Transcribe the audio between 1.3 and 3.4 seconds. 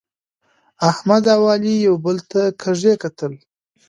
او علي یو بل ته کږي کتل.